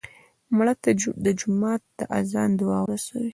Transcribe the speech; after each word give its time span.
مړه 0.55 0.73
ته 0.83 0.89
د 1.25 1.27
جومات 1.39 1.81
د 1.97 1.99
اذان 2.19 2.51
دعا 2.59 2.79
ورسوې 2.85 3.29